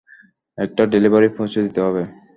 একটা 0.57 0.83
ডেলিভারি 0.93 1.29
পৌছে 1.37 1.59
দিতে 1.65 1.79
হবে। 1.85 2.03